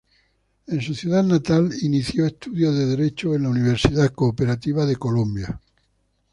[0.65, 5.61] En su ciudad natal inició estudios de derecho en la Universidad Cooperativa de Colombia.